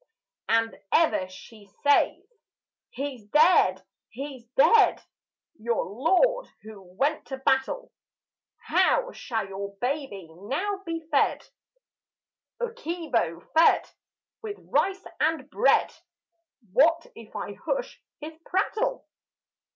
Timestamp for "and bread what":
15.19-17.05